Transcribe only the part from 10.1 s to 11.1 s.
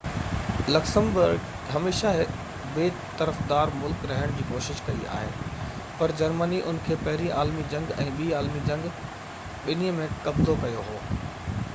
قبضو ڪيو هو